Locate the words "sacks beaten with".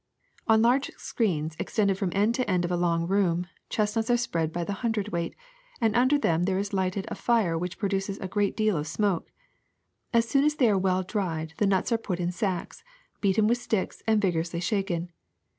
12.35-13.59